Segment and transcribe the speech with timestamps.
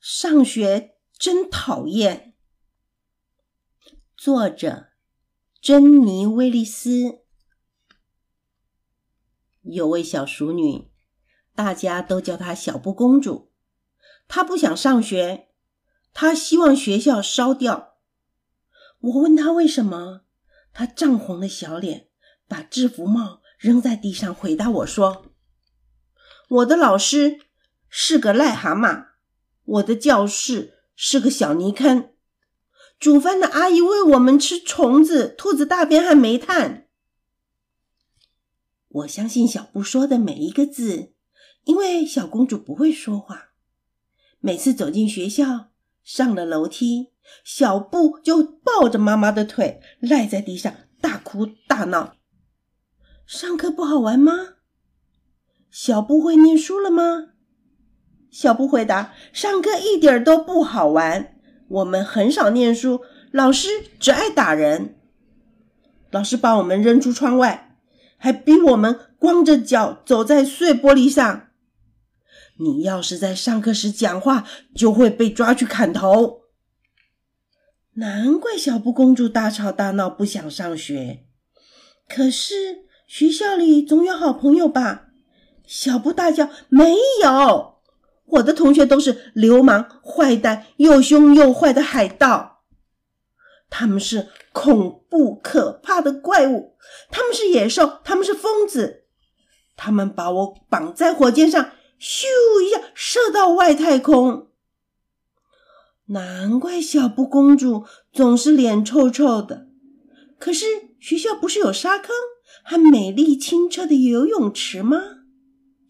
[0.00, 2.34] 上学真讨厌。
[4.16, 4.88] 作者：
[5.60, 7.20] 珍妮·威利斯。
[9.60, 10.90] 有位小淑女，
[11.54, 13.52] 大家都叫她小布公主。
[14.26, 15.48] 她不想上学，
[16.14, 17.98] 她希望学校烧掉。
[19.00, 20.22] 我问她为什么，
[20.72, 22.08] 她涨红了小脸，
[22.48, 25.34] 把制服帽扔在地上，回答我说
[26.48, 27.38] ：“我的老师
[27.90, 29.08] 是个癞蛤蟆。”
[29.64, 32.10] 我的教室是个小泥坑，
[32.98, 36.88] 煮饭的阿姨喂我们吃虫子、兔子大便和煤炭。
[38.88, 41.14] 我相信小布说的每一个字，
[41.64, 43.50] 因为小公主不会说话。
[44.40, 45.70] 每次走进学校，
[46.02, 47.12] 上了楼梯，
[47.44, 52.16] 小布就抱着妈妈的腿，赖在地上大哭大闹。
[53.26, 54.56] 上课不好玩吗？
[55.70, 57.34] 小布会念书了吗？
[58.30, 61.36] 小布回答：“上课一点都不好玩，
[61.68, 64.96] 我们很少念书，老师只爱打人。
[66.10, 67.76] 老师把我们扔出窗外，
[68.16, 71.48] 还逼我们光着脚走在碎玻璃上。
[72.58, 76.42] 你要是在上课时讲话，就会被抓去砍头。
[77.94, 81.24] 难怪小布公主大吵大闹，不想上学。
[82.08, 85.08] 可是学校里总有好朋友吧？”
[85.66, 86.94] 小布大叫：“没
[87.24, 87.79] 有！”
[88.32, 92.62] 我的同学都是流氓、坏蛋，又凶又坏的海盗。
[93.68, 96.76] 他们是恐怖、可怕的怪物，
[97.10, 99.04] 他们是野兽，他们是疯子。
[99.76, 102.26] 他们把我绑在火箭上，咻
[102.64, 104.48] 一下射到外太空。
[106.06, 109.68] 难怪小布公主总是脸臭臭的。
[110.38, 110.66] 可是
[110.98, 112.10] 学校不是有沙坑
[112.64, 115.19] 和美丽清澈的游泳池吗？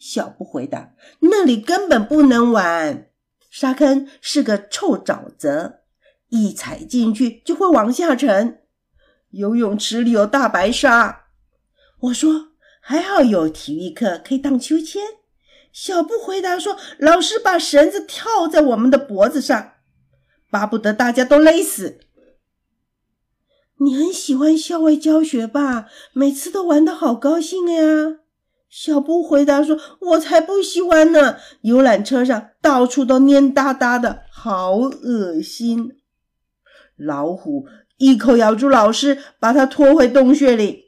[0.01, 3.11] 小布回答：“那里根本不能玩，
[3.51, 5.81] 沙坑是个臭沼泽，
[6.31, 8.63] 一踩进去就会往下沉。
[9.33, 11.27] 游泳池里有大白鲨。”
[12.01, 15.03] 我说：“还好有体育课可以荡秋千。”
[15.71, 19.75] 小布回答说：“老师把绳子套在我们的脖子上，
[20.51, 22.01] 巴不得大家都勒死。”
[23.79, 25.89] 你很喜欢校外教学吧？
[26.15, 28.20] 每次都玩得好高兴呀。
[28.71, 31.37] 小布回答说：“我才不喜欢呢！
[31.63, 35.99] 游览车上到处都黏哒哒的，好恶心。
[36.97, 37.67] 老虎
[37.97, 40.85] 一口咬住老师，把他拖回洞穴里。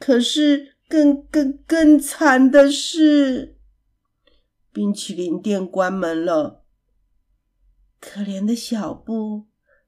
[0.00, 3.56] 可是更更更惨的是，
[4.72, 6.64] 冰淇淋店关门了。
[8.00, 9.46] 可怜的小布，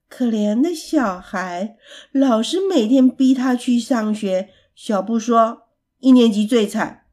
[0.08, 1.76] 可怜的小孩，
[2.12, 4.50] 老师每天逼他去上学。
[4.76, 5.64] 小布说。”
[6.00, 7.06] 一年级最惨，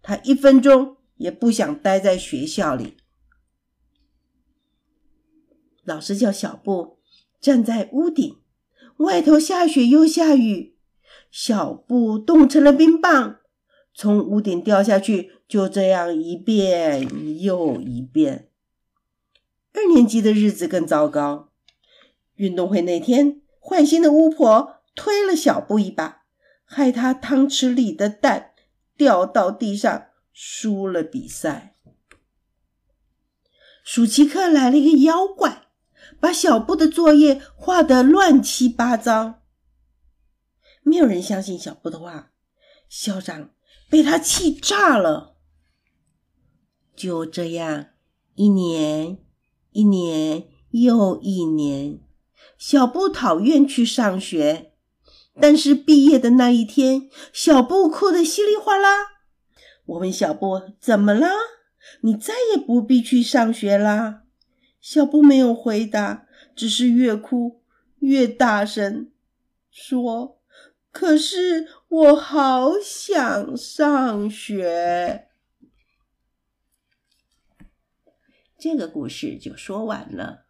[0.00, 2.96] 他一分钟也不想待在学校里。
[5.84, 6.98] 老师叫小布
[7.40, 8.36] 站在屋顶，
[8.98, 10.76] 外头下雪又下雨，
[11.30, 13.40] 小布冻成了冰棒，
[13.92, 18.48] 从屋顶掉下去，就这样一遍又一遍。
[19.72, 21.50] 二年级的日子更糟糕，
[22.36, 26.21] 运动会那天，坏心的巫婆推了小布一把。
[26.74, 28.52] 害他汤匙里的蛋
[28.96, 31.76] 掉到地上，输了比赛。
[33.84, 35.66] 暑期课来了一个妖怪，
[36.18, 39.42] 把小布的作业画得乱七八糟。
[40.82, 42.32] 没有人相信小布的话，
[42.88, 43.50] 校长
[43.90, 45.36] 被他气炸了。
[46.96, 47.88] 就这样，
[48.34, 49.18] 一年
[49.72, 52.00] 一年又一年，
[52.56, 54.71] 小布讨厌去上学。
[55.40, 58.88] 但是毕业的那一天，小布哭得稀里哗啦。
[59.86, 61.28] 我问小布：“怎么了？
[62.02, 64.22] 你再也不必去上学啦？”
[64.80, 67.62] 小布没有回答，只是越哭
[68.00, 69.10] 越大声，
[69.70, 70.40] 说
[70.92, 75.28] ：“可是我好想上学。”
[78.58, 80.41] 这个故事就说完了。